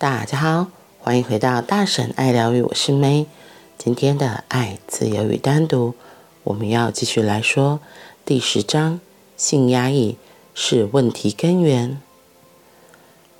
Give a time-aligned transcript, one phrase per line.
[0.00, 0.68] 大家好，
[0.98, 3.26] 欢迎回到大婶爱疗愈，我是 May。
[3.76, 5.94] 今天的爱、自由与单独，
[6.42, 7.80] 我们要继续来说
[8.24, 8.98] 第十章：
[9.36, 10.16] 性压抑
[10.54, 12.00] 是问题根源。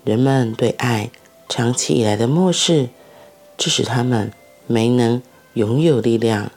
[0.05, 1.11] 人们对爱
[1.48, 2.91] 长期以来的漠视，
[3.56, 4.30] 致使他们
[4.66, 5.23] 没能
[5.55, 6.52] 拥有力量。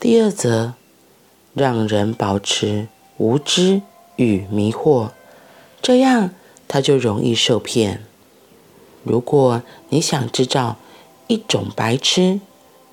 [0.00, 0.74] 第二则，
[1.54, 3.82] 让人保持无知
[4.16, 5.10] 与迷惑，
[5.80, 6.30] 这样
[6.66, 8.02] 他就容易受骗。
[9.04, 10.76] 如果你想制造
[11.26, 12.40] 一种白痴，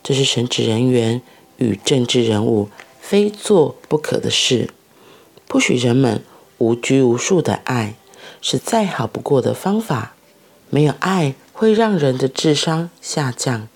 [0.01, 1.21] 这是神职人员
[1.57, 2.69] 与政治人物
[2.99, 4.69] 非做不可的事。
[5.47, 6.23] 不许人们
[6.57, 7.95] 无拘无束的爱，
[8.41, 10.13] 是再好不过的方法。
[10.69, 13.67] 没有爱会让人的智商下降。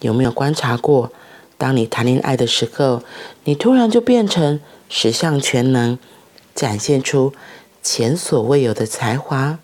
[0.00, 1.10] 有没有观察过，
[1.56, 3.02] 当你谈恋爱的时候，
[3.44, 5.98] 你突然就变成十项全能，
[6.54, 7.32] 展现出
[7.82, 9.58] 前所未有的才华？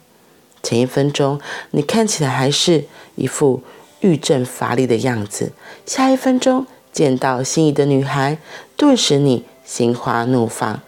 [0.64, 1.38] 前一分钟，
[1.70, 3.62] 你看起来还是一副
[4.00, 5.50] 欲振乏力的样子；
[5.86, 8.38] 下一分钟，见到心仪的女孩，
[8.76, 10.80] 顿时你心花怒放，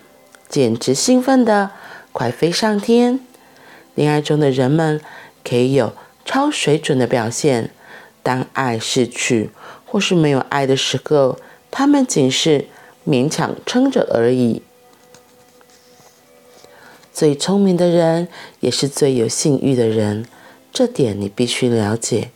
[0.49, 1.71] 简直兴奋的
[2.13, 3.21] 快飞上天。
[3.95, 5.01] 恋爱中的人们
[5.45, 5.93] 可以有
[6.25, 7.71] 超水准的表现，
[8.23, 9.51] 当爱逝去
[9.85, 11.39] 或是没有爱的时候，
[11.71, 12.67] 他们仅是
[13.07, 14.63] 勉强撑着而已。
[17.17, 18.29] 最聪明的人
[18.61, 20.27] 也是最有性欲的人，
[20.71, 22.31] 这点你必须了解，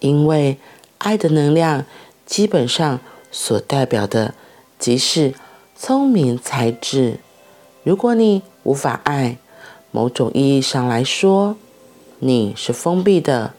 [0.00, 0.58] 因为
[0.98, 1.84] 爱的能量
[2.26, 2.98] 基本上
[3.30, 4.34] 所代表的
[4.80, 5.32] 即是
[5.76, 7.20] 聪明才智。
[7.84, 9.36] 如果你无法爱，
[9.92, 11.54] 某种意义上来说，
[12.18, 13.54] 你是封闭的、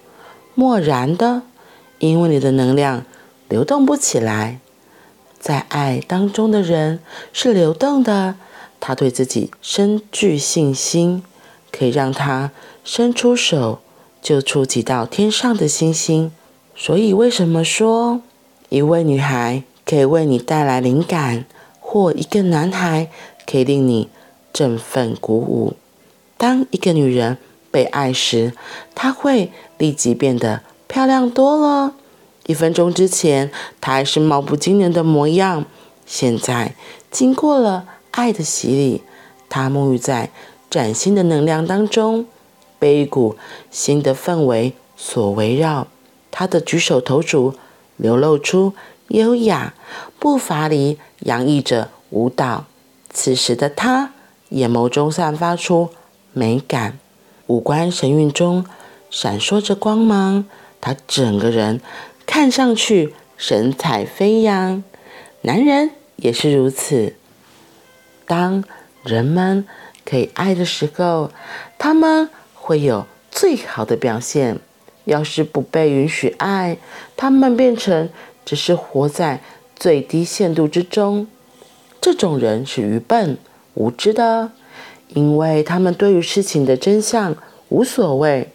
[0.54, 1.44] 漠然的，
[2.00, 3.06] 因为你的能量
[3.48, 4.60] 流动不起来。
[5.40, 7.00] 在爱当中的人
[7.32, 8.36] 是流动的。
[8.80, 11.24] 他对自己深具信心，
[11.72, 12.52] 可以让他
[12.84, 13.80] 伸出手
[14.22, 16.32] 救出几道天上的星星。
[16.76, 18.22] 所以，为什么说
[18.70, 21.46] 一位女孩可以为你带来灵感，
[21.80, 23.10] 或一个男孩
[23.46, 24.10] 可以令你
[24.54, 25.74] 振奋鼓舞？
[26.38, 27.38] 当一个女人
[27.72, 28.54] 被爱时，
[28.94, 31.96] 她会立即变得漂亮多了。
[32.46, 33.52] 一分钟之前，
[33.82, 35.66] 她还是貌不惊人的模样，
[36.06, 36.76] 现在
[37.10, 37.86] 经过了。
[38.18, 39.04] 爱的洗礼，
[39.48, 40.32] 他沐浴在
[40.72, 42.26] 崭新的能量当中，
[42.80, 43.38] 被一股
[43.70, 45.86] 新的氛围所围绕。
[46.32, 47.54] 他的举手投足
[47.96, 48.74] 流露出
[49.10, 49.76] 优雅，
[50.18, 52.66] 步伐里洋溢着舞蹈。
[53.12, 54.14] 此时的他，
[54.50, 55.90] 眼眸中散发出
[56.34, 56.98] 美感，
[57.46, 58.66] 五官神韵中
[59.12, 60.44] 闪烁着光芒。
[60.82, 61.80] 他整个人
[62.26, 64.84] 看上去神采飞扬，
[65.44, 67.14] 男人也是如此。
[68.28, 68.64] 当
[69.04, 69.66] 人们
[70.06, 71.32] 可以爱的时候，
[71.80, 74.60] 他们会有最好的表现。
[75.06, 76.78] 要是不被允许爱，
[77.16, 78.10] 他们变成
[78.44, 79.42] 只是活在
[79.74, 81.28] 最低限度之中。
[82.02, 83.38] 这种人是愚笨
[83.76, 84.52] 无知的，
[85.08, 87.38] 因为他们对于事情的真相
[87.70, 88.50] 无所谓。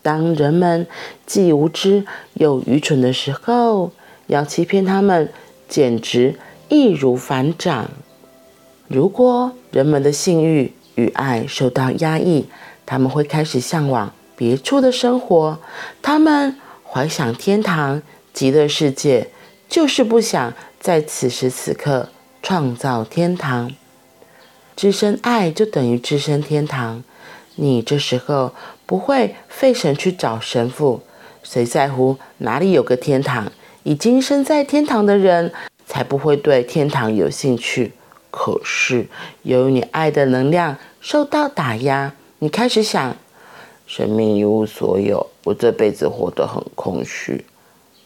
[0.00, 0.86] 当人们
[1.26, 3.92] 既无知又愚蠢的时候，
[4.28, 5.30] 要欺骗他们，
[5.68, 6.38] 简直
[6.70, 7.90] 易如反掌。
[8.92, 12.44] 如果人们的性欲与爱受到压抑，
[12.84, 15.58] 他们会开始向往别处的生活。
[16.02, 18.02] 他们怀想天堂、
[18.34, 19.28] 极乐世界，
[19.66, 22.10] 就是不想在此时此刻
[22.42, 23.70] 创造天堂。
[24.76, 27.02] 置身爱就等于置身天堂。
[27.54, 28.52] 你这时候
[28.84, 31.00] 不会费神去找神父，
[31.42, 33.50] 谁在乎哪里有个天堂？
[33.84, 35.50] 已经身在天堂的人
[35.86, 37.92] 才不会对天堂有兴趣。
[38.32, 39.06] 可是，
[39.42, 43.14] 由于你爱的能量受到打压，你开始想：
[43.86, 47.44] 生命一无所有，我这辈子活得很空虚。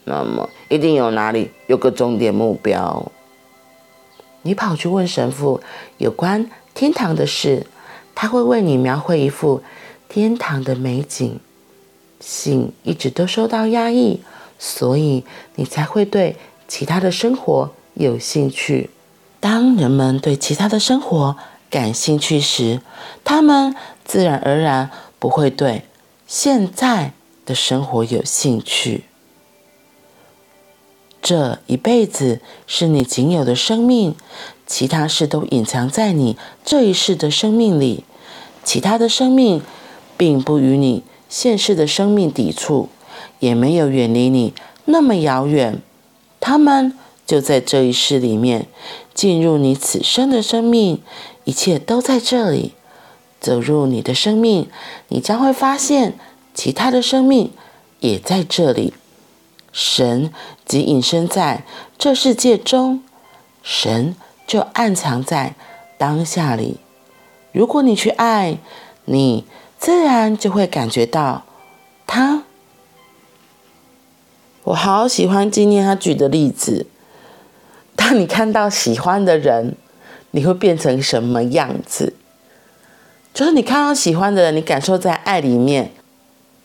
[0.04, 3.10] 那么，一定有哪里有个终点目标。
[4.42, 5.60] 你跑去问神父
[5.98, 7.64] 有关天堂的事，
[8.14, 9.62] 他会为你描绘一幅
[10.08, 11.38] 天堂的美景。
[12.18, 14.20] 性一直都受到压抑，
[14.58, 15.24] 所以
[15.54, 16.34] 你才会对
[16.66, 18.90] 其他的生活有兴趣。
[19.40, 21.36] 当人们对其他的生活
[21.70, 22.80] 感兴趣时，
[23.22, 23.74] 他们
[24.04, 25.84] 自然而然不会对
[26.26, 27.12] 现在
[27.44, 29.04] 的生活有兴趣。
[31.22, 34.14] 这一辈子是你仅有的生命，
[34.66, 38.04] 其他事都隐藏在你这一世的生命里。
[38.62, 39.62] 其他的生命
[40.16, 42.88] 并不与你现世的生命抵触，
[43.40, 44.54] 也没有远离你
[44.84, 45.80] 那么遥远。
[46.40, 46.96] 他们
[47.26, 48.68] 就在这一世里面。
[49.12, 51.02] 进入你此生的生命，
[51.44, 52.74] 一切都在这里。
[53.40, 54.68] 走入你的生命，
[55.08, 56.18] 你将会发现
[56.52, 57.50] 其他的生命
[58.00, 58.92] 也在这里。
[59.72, 60.30] 神
[60.66, 61.64] 即隐身在
[61.96, 63.02] 这世界中，
[63.62, 64.14] 神
[64.46, 65.54] 就暗藏在
[65.96, 66.78] 当下里。
[67.52, 68.58] 如果你去爱，
[69.06, 69.44] 你
[69.78, 71.44] 自然就会感觉到
[72.06, 72.42] 他。
[74.64, 76.86] 我好喜欢今天他举的例子。
[78.06, 79.74] 当你看到喜欢的人，
[80.30, 82.14] 你会变成什么样子？
[83.34, 85.90] 就是你看到喜欢的人，你感受在爱里面。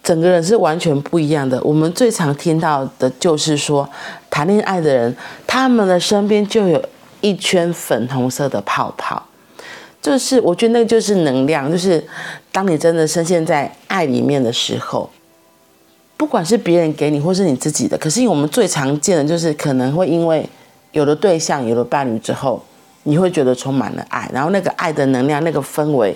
[0.04, 1.60] 整个人是完全不一样的。
[1.64, 3.90] 我们最常听到的就是说，
[4.30, 5.16] 谈恋爱的人，
[5.48, 6.84] 他们的身边就有
[7.22, 9.24] 一圈粉红色的泡泡，
[10.00, 12.04] 就是我觉得那个就是能量，就是
[12.52, 15.10] 当你真的深陷在爱里面的时候，
[16.18, 20.48] 不管是别人给你，或是你自己的，可是我们最常见的就是可能会因为
[20.92, 22.64] 有了对象、有了伴侣之后，
[23.04, 26.16] 你会觉得充满了爱，然后那个爱的能量、那个氛围。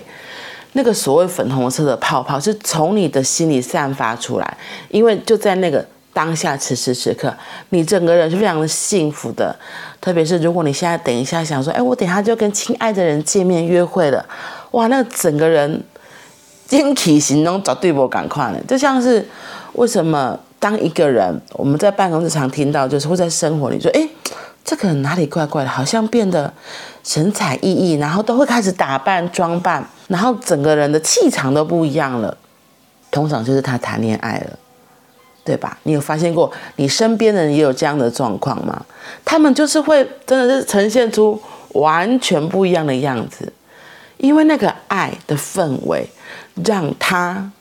[0.72, 4.58] 那个所谓粉红色的泡泡是从你的心里散发出来，
[4.90, 5.82] 因为就在那个
[6.12, 7.34] 当下，此时此刻，
[7.70, 9.56] 你整个人是非常的幸福的。
[10.02, 14.22] 特别是如果你现在等一下想说，哎，我等一下就跟亲爱的人见面约会了，
[14.72, 15.82] 哇，那整个人
[16.66, 19.26] 精体行动找对不赶快了，就像是
[19.72, 24.06] 为什么当一个人我们在办公室常听到，就是会在生活里说，哎。
[24.66, 26.52] 这个人哪里怪怪的，好像变得
[27.04, 32.36] 神采奕奕，然后都会开始打扮装扮，然后整个人的气场都不一样了。
[33.12, 34.58] 通常就是他谈恋爱了，
[35.44, 35.78] 对吧？
[35.84, 38.84] 你有发现过你身边的人也有这样的状况吗？
[39.24, 41.40] 他们就是会真的是呈现出
[41.74, 43.52] 完全不一样的样子，
[44.16, 46.10] 因为那个爱的氛围，
[46.64, 47.52] 让他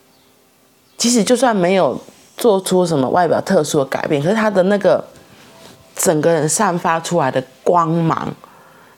[0.98, 2.02] 即使就算没有
[2.36, 5.06] 做出什么外表特殊的改变，可是他的那个。
[5.96, 8.34] 整个人散发出来的光芒，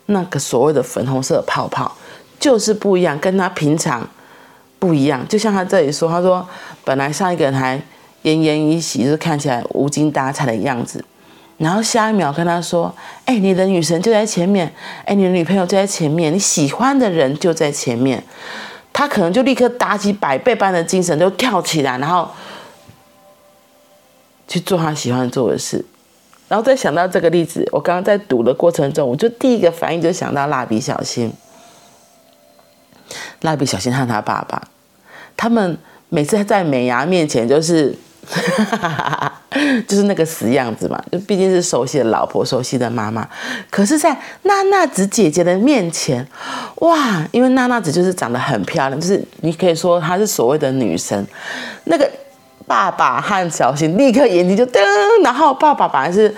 [0.07, 1.95] 那个所谓的粉红色泡泡，
[2.39, 4.07] 就是不一样，跟他平常
[4.79, 5.25] 不一样。
[5.27, 6.47] 就像他这里说，他说
[6.83, 7.77] 本来上一个人还
[8.23, 11.03] 奄奄一息，就是看起来无精打采的样子，
[11.57, 12.93] 然后下一秒跟他说
[13.25, 14.73] ：“哎，你的女神就在前面，
[15.05, 18.23] 哎，你的女朋友就在前面，你喜欢的人就在前面。”
[18.93, 22.27] 他可能就立刻打起百倍般的精神，就跳起来，然后
[24.47, 25.85] 去做他喜欢做的事。
[26.47, 31.31] 然后再想到这个例子，我刚刚在读的过程中，我就第一个反应就想到蜡笔小新。
[33.41, 34.61] 蜡笔小新和他爸爸，
[35.35, 35.77] 他们
[36.09, 37.93] 每次在美伢面前就是，
[39.87, 43.27] 就是那个死样子嘛，就毕竟是熟悉的老婆，熟悉的妈妈。
[43.69, 46.25] 可是，在娜娜子姐姐的面前，
[46.77, 51.27] 哇，因为娜娜子就是长得很漂亮，就是你可以说她是所谓的女神，
[51.83, 52.09] 那个。
[52.67, 54.83] 爸爸和小新立刻眼睛就瞪，
[55.23, 56.35] 然后爸爸本来是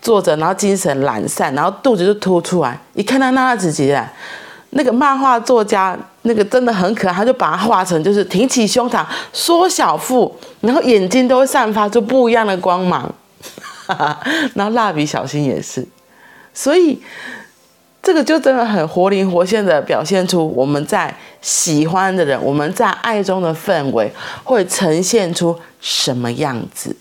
[0.00, 2.76] 坐着，然后精神懒散，然后肚子就凸出来。
[2.94, 4.02] 一看到娜娜姐姐，
[4.70, 13.14] 那个漫画作家那个真的很可爱，他就把它画成就是挺起胸膛、缩小腹，然后眼睛都会散发出不一样的光芒。
[14.54, 15.86] 然后蜡笔小新也是，
[16.54, 17.02] 所以。
[18.08, 24.10] 这个就真的很活灵活现的表现出我们在喜欢的人，我们在爱中的氛围
[24.44, 26.96] 会呈现出什么样子。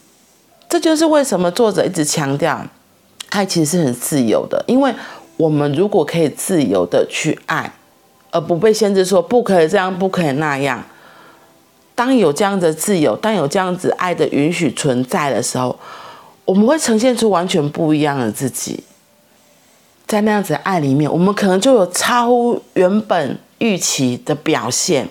[0.68, 2.62] 这就是为什么作者一直强调，
[3.30, 4.62] 爱其实是很自由的。
[4.68, 4.94] 因为
[5.38, 7.71] 我们如果可以自由的去爱，
[8.31, 10.83] 而不被限制说不可以这样，不可以那样。
[11.95, 15.80] 当有这样的自由，当有这样子爱的允许存在的时候，
[16.44, 18.83] 我们会呈现出完全不一样的自己。
[20.07, 25.09] 在那样子的爱里面，我们可能就有超乎原本预期的表现。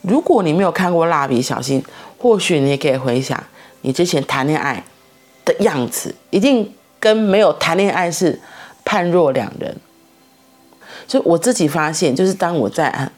[0.00, 1.82] 如果你没有看过《蜡笔小新》，
[2.16, 3.42] 或许你也可以回想
[3.82, 4.82] 你之前谈恋爱
[5.44, 8.40] 的样子，一定跟没有谈恋爱是
[8.86, 9.76] 判若两人。
[11.06, 13.10] 所以我自己发现，就是当我在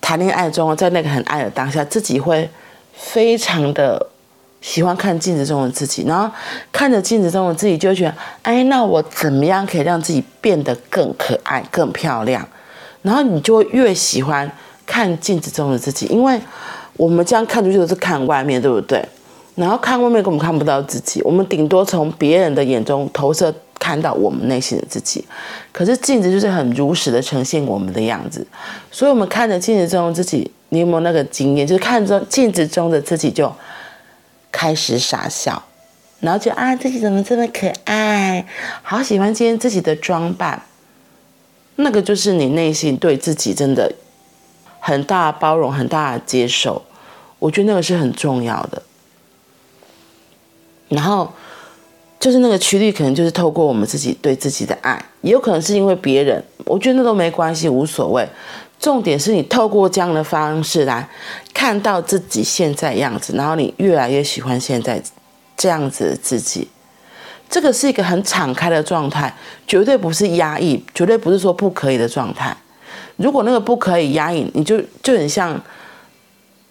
[0.00, 2.48] 谈恋爱中，在那个很爱的当下，自己会
[2.94, 4.11] 非常的。
[4.62, 6.32] 喜欢看镜子中的自己，然后
[6.70, 12.48] 看着镜子中的自己，就会觉得，哎，那我怎么样可以让自己变得更可爱、更漂亮？
[13.02, 14.48] 然后你就会越喜欢
[14.86, 16.40] 看镜子中的自己，因为
[16.96, 19.04] 我们这样看出去都是看外面，对不对？
[19.56, 25.24] 然后看外面根本看不到自己，我们顶多从别人的眼中投射看到我们内心的自己。
[25.72, 28.46] 可是镜子就是很如实的呈现我们的样子，
[28.92, 31.66] 所以我们看着镜子中的自己，你有没有那个经验？
[31.66, 33.52] 就是看着镜子中的自己就。
[34.52, 35.64] 开始傻笑，
[36.20, 38.46] 然后就啊，自己怎么这么可爱？
[38.82, 40.62] 好喜欢今天自己的装扮。
[41.76, 43.90] 那个就是你内心对自己真的
[44.78, 46.82] 很大的包容，很大的接受。
[47.38, 48.82] 我觉得那个是很重要的。
[50.88, 51.32] 然后
[52.20, 56.44] 就是那个驱力，可能就是透过我们自己对自己的爱，也有可能是因为别人。
[56.66, 58.28] 我觉得那都没关系，无所谓。
[58.82, 61.08] 重点是你透过这样的方式来
[61.54, 65.00] 看到自己现在样子，然后你越来越喜欢现在
[65.56, 66.68] 这样子的自己。
[67.48, 69.32] 这个是一个很敞开的状态，
[69.68, 72.54] 绝对不是压抑，绝对不是说不可以的状态。
[73.16, 75.58] 如果那个不可以压抑，你就就很像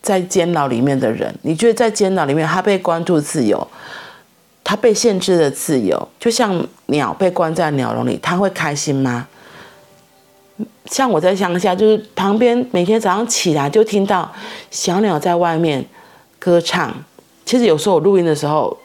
[0.01, 3.65] 在监牢里面的人，你觉得在监牢里面他被关注自由。
[4.63, 9.27] 他被限制的自由，就像鸟被关在鸟笼里，他会开心吗？
[10.85, 14.31] 像我在乡下，就是旁边每天早上起来就听到
[14.69, 15.85] 小鸟在外面
[16.39, 16.93] 歌唱。
[17.45, 18.77] 其实有时候我录音的时候，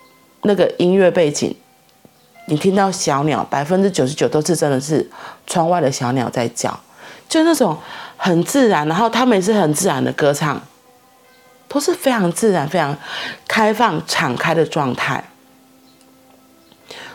[0.43, 1.55] 那个音乐背景，
[2.49, 5.09] 你听到小鸟，百分之九十九都是真的是
[5.47, 6.79] 窗外的小鸟在叫，
[7.29, 7.77] 就那种
[8.17, 10.61] 很自然，然后他们也是很自然的歌唱，
[11.69, 12.97] 都是非常自然、非常
[13.49, 15.25] 开放、敞开的状态。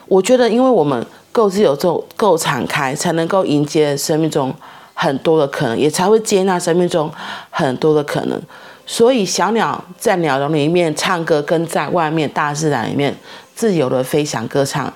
[0.07, 4.53] 我觉得，因为我们够自由、够够敞开，才能够迎接生命中
[4.93, 7.11] 很多的可能，也才会接纳生命中
[7.49, 8.41] 很多的可能。
[8.85, 13.15] 所以，小鸟在鸟笼里面唱歌，跟在外面大自然里面
[13.55, 14.93] 自由的飞翔、歌唱，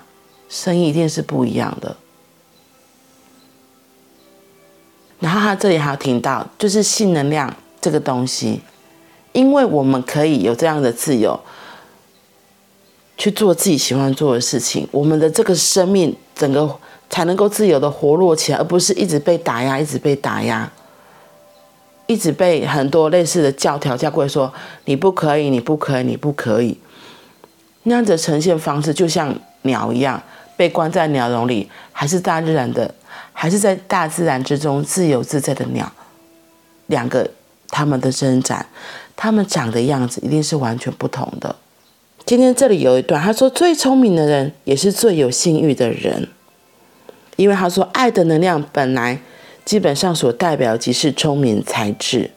[0.48, 1.96] 声音一定是不一样的。
[5.20, 8.60] 然后，他这里还有听到，就是性能量这个东西，
[9.32, 11.40] 因为我们可以有这样的自由。
[13.16, 16.70] 去做自己喜欢做的事情，我们的这个生命整个
[17.08, 20.70] 才能够自由的活络起来，而不是一直被打压，一直被打压，
[22.06, 24.52] 一直被很多类似的教条教规说
[24.84, 26.78] 你不可以，你不可以，你不可以。
[27.84, 30.22] 那样子呈现方式就像鸟一样，
[30.56, 32.92] 被关在鸟笼里，还是大自然的，
[33.32, 35.90] 还是在大自然之中自由自在的鸟，
[36.88, 37.30] 两个
[37.68, 38.66] 他们的伸展，
[39.14, 41.54] 他们长的样子一定是完全不同的。
[42.26, 46.28] 今天这里有一段，他说最聪明的人也是最有性欲的人，
[47.36, 49.16] 因为他说爱的能量本来
[49.64, 52.28] 基本上所代表即是聪明才智，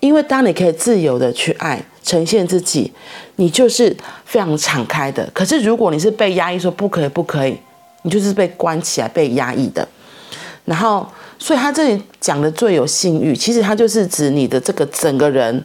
[0.00, 2.90] 因为当你可以自由的去爱，呈现自己，
[3.36, 3.94] 你就是
[4.24, 5.28] 非常敞开的。
[5.34, 7.58] 可是如果你是被压抑说不可以不可以，
[8.04, 9.86] 你就是被关起来被压抑的。
[10.64, 11.06] 然后，
[11.38, 15.62] 所以他这里讲的最有性欲，其实他就是指你的这个整个人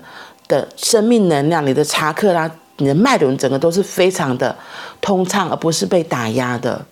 [0.50, 2.52] 的生命能量，你的查克拉。
[2.78, 4.56] 你的脉轮整个都是非常的
[5.00, 6.86] 通畅，而不是被打压的。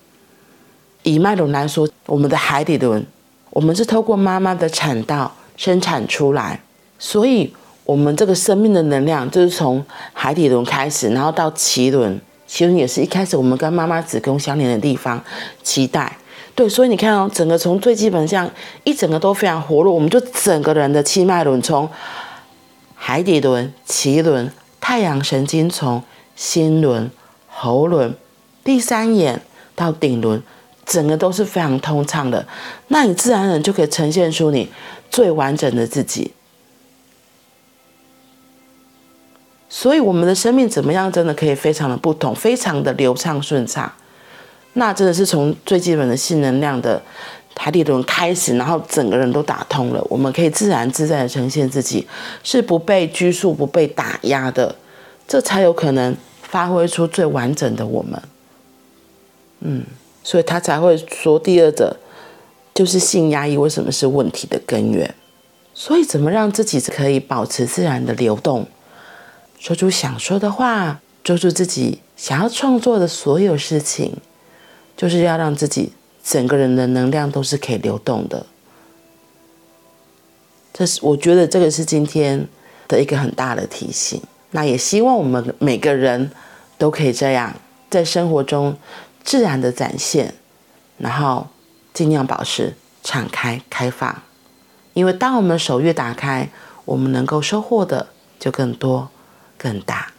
[1.04, 3.04] 以脉轮来说，我们的海底轮，
[3.50, 6.62] 我们是透过妈妈的产道生产出来，
[7.00, 7.52] 所以
[7.86, 9.84] 我们这个生命的能量就是从
[10.14, 15.20] 海底轮开始，然后到脐轮，脐轮也是一开始我们跟妈妈子宫相连的地方，
[15.64, 16.16] 脐带。
[16.54, 18.48] 对，所以你看哦，整个从最基本上
[18.84, 21.90] 一整个都非常活络，我们就整个人的气脉轮从
[22.94, 24.52] 海底轮、脐轮。
[24.92, 26.04] 太阳神经从、
[26.36, 27.10] 心轮、
[27.48, 28.14] 喉轮、
[28.62, 29.42] 第三眼
[29.74, 30.44] 到顶轮，
[30.86, 32.46] 整个都是非常通畅的。
[32.90, 34.70] 那你自然而然就可以呈现出你
[35.10, 36.34] 最完整的自己。
[39.70, 43.90] 所以我们的生命怎么样，真的可以非常的不同，非常的流畅顺畅。
[44.74, 47.02] 那真的是从最基本的性能量的
[47.56, 52.06] 海底轮开始，然后整个人都打通了，我们可以自然自在的呈现自己，
[52.44, 54.74] 是不被拘束、不被打压的，
[55.32, 58.22] 这才有可能发挥出最完整的我们。
[59.62, 59.86] 嗯，
[60.26, 61.96] 所以他才会说第二者
[62.74, 65.16] 就是性压抑为什么是问题的根源。
[65.74, 68.68] 所以怎么让自己可以保持自然的流动，
[69.58, 74.18] 说出想说的话，做出自己想要创作的所有事情，
[74.98, 75.94] 就是要让自己。
[76.24, 78.46] 整个人的能量都是可以流动的，
[80.72, 82.48] 这是我觉得这个是今天
[82.88, 84.22] 的一个很大的提醒。
[84.52, 86.32] 那也希望我们每个人
[86.78, 87.56] 都可以这样，
[87.90, 88.78] 在生活中
[89.24, 90.36] 自然的展现，
[90.98, 91.48] 然后
[91.94, 94.22] 尽量保持敞开开放。
[94.94, 96.50] 因为当我们手越打开，
[96.86, 98.08] 我们能够收获的
[98.40, 99.10] 就更多
[99.58, 100.12] 更大。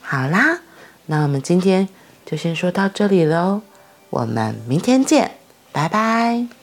[0.00, 0.60] 好啦，
[1.06, 1.88] 那我们今天
[2.26, 3.62] 就先说到这里喽。
[4.10, 5.32] 我们明天见，
[5.70, 6.57] 拜拜。